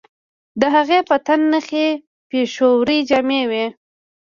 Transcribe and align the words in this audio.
د 0.59 0.61
هغې 0.75 0.99
په 1.09 1.15
تن 1.25 1.41
نخي 1.53 1.87
پېښورۍ 2.29 2.99
جامې 3.09 3.41
وې 3.49 3.65